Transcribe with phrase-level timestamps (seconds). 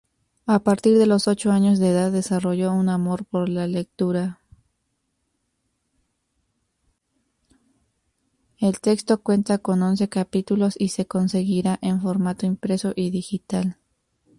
[0.47, 0.57] El
[8.81, 13.77] texto cuenta con once capítulos y se conseguirá en formato impreso y digital.